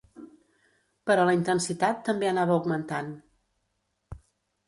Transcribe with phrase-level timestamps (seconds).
[1.09, 3.11] Però la intensitat també anava augmentant.